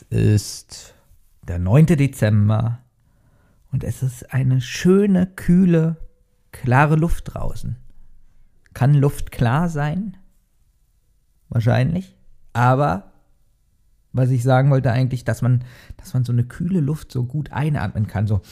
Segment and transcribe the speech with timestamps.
[0.00, 0.94] ist
[1.46, 1.86] der 9.
[1.86, 2.78] Dezember
[3.70, 5.96] und es ist eine schöne, kühle,
[6.52, 7.76] klare Luft draußen.
[8.72, 10.16] Kann Luft klar sein?
[11.50, 12.16] Wahrscheinlich.
[12.54, 13.12] Aber
[14.12, 15.64] was ich sagen wollte eigentlich, dass man,
[15.96, 18.42] dass man so eine kühle Luft so gut einatmen kann, so.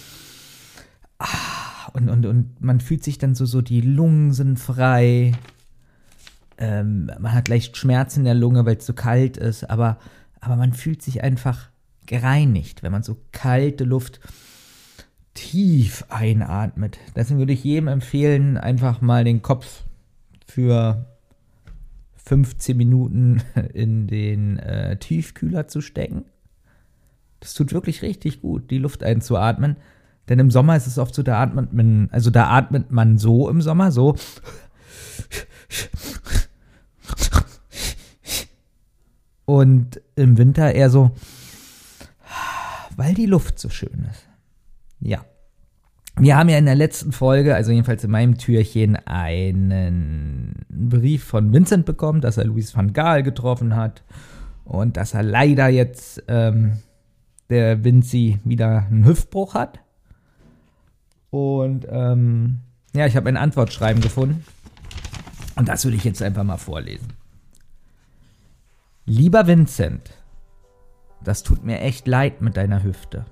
[1.19, 5.33] Ah, und, und, und man fühlt sich dann so, so die Lungen sind frei.
[6.57, 9.99] Ähm, man hat leicht Schmerzen in der Lunge, weil es so kalt ist, aber,
[10.41, 11.71] aber man fühlt sich einfach
[12.07, 14.21] gereinigt, wenn man so kalte Luft
[15.35, 16.99] tief einatmet.
[17.15, 19.85] Deswegen würde ich jedem empfehlen, einfach mal den Kopf
[20.47, 21.07] für
[22.17, 23.43] 15 Minuten
[23.75, 26.25] in den äh, Tiefkühler zu stecken.
[27.41, 29.77] Das tut wirklich richtig gut, die Luft einzuatmen.
[30.29, 33.49] Denn im Sommer ist es oft so, da atmet man, also da atmet man so
[33.49, 34.17] im Sommer, so.
[39.51, 41.11] Und im Winter eher so,
[42.97, 44.29] weil die Luft so schön ist.
[45.01, 45.25] Ja.
[46.17, 51.53] Wir haben ja in der letzten Folge, also jedenfalls in meinem Türchen, einen Brief von
[51.53, 54.05] Vincent bekommen, dass er Luis van Gaal getroffen hat
[54.63, 56.75] und dass er leider jetzt ähm,
[57.49, 59.81] der Vinci wieder einen Hüftbruch hat.
[61.31, 62.59] Und ähm,
[62.95, 64.45] ja, ich habe ein Antwortschreiben gefunden
[65.57, 67.20] und das würde ich jetzt einfach mal vorlesen.
[69.13, 70.13] Lieber Vincent,
[71.25, 73.25] das tut mir echt leid mit deiner Hüfte.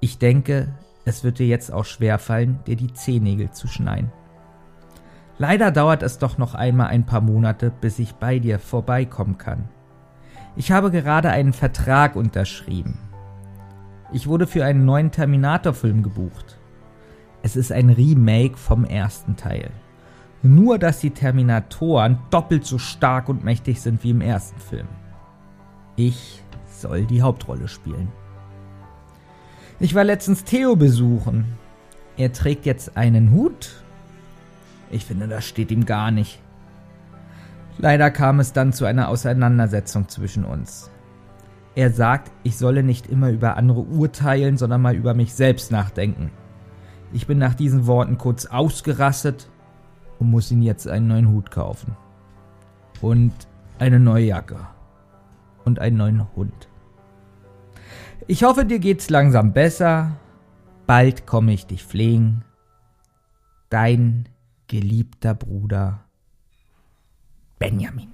[0.00, 4.10] Ich denke, es wird dir jetzt auch schwerfallen, dir die Zehennägel zu schneiden.
[5.38, 9.68] Leider dauert es doch noch einmal ein paar Monate, bis ich bei dir vorbeikommen kann.
[10.56, 12.98] Ich habe gerade einen Vertrag unterschrieben.
[14.12, 16.58] Ich wurde für einen neuen Terminator-Film gebucht.
[17.42, 19.70] Es ist ein Remake vom ersten Teil.
[20.42, 24.86] Nur, dass die Terminatoren doppelt so stark und mächtig sind wie im ersten Film.
[25.96, 28.08] Ich soll die Hauptrolle spielen.
[29.80, 31.44] Ich war letztens Theo besuchen.
[32.16, 33.82] Er trägt jetzt einen Hut.
[34.90, 36.40] Ich finde, das steht ihm gar nicht.
[37.78, 40.90] Leider kam es dann zu einer Auseinandersetzung zwischen uns.
[41.74, 46.30] Er sagt, ich solle nicht immer über andere urteilen, sondern mal über mich selbst nachdenken.
[47.12, 49.48] Ich bin nach diesen Worten kurz ausgerastet
[50.18, 51.96] und muss ihn jetzt einen neuen Hut kaufen.
[53.00, 53.32] Und
[53.78, 54.58] eine neue Jacke.
[55.64, 56.68] Und einen neuen Hund.
[58.26, 60.16] Ich hoffe, dir geht's langsam besser.
[60.86, 62.44] Bald komme ich dich pflegen.
[63.70, 64.28] Dein
[64.66, 66.00] geliebter Bruder
[67.58, 68.08] Benjamin.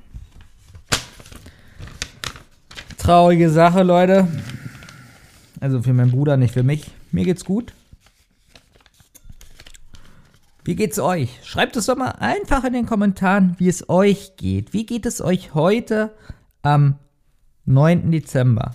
[2.99, 4.27] Traurige Sache, Leute.
[5.61, 6.91] Also für meinen Bruder, nicht für mich.
[7.13, 7.73] Mir geht's gut.
[10.65, 11.41] Wie geht's euch?
[11.45, 14.73] Schreibt es doch mal einfach in den Kommentaren, wie es euch geht.
[14.73, 16.15] Wie geht es euch heute
[16.63, 16.99] am
[17.67, 18.11] 9.
[18.11, 18.75] Dezember?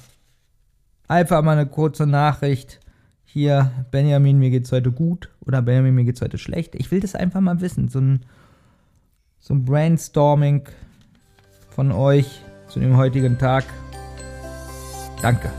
[1.09, 2.79] einfach mal eine kurze Nachricht.
[3.25, 6.75] Hier, Benjamin, mir geht's heute gut oder Benjamin, mir geht's heute schlecht.
[6.75, 7.89] Ich will das einfach mal wissen.
[7.89, 8.21] So ein,
[9.39, 10.63] so ein Brainstorming
[11.69, 13.65] von euch zu dem heutigen Tag.
[15.21, 15.51] Danke.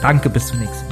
[0.00, 0.91] Danke, bis zum nächsten Mal.